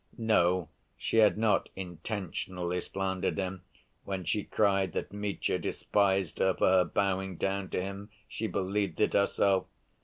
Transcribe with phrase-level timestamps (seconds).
[0.17, 3.61] No, she had not intentionally slandered him
[4.03, 8.09] when she cried that Mitya despised her for her bowing down to him!
[8.27, 9.67] She believed it herself.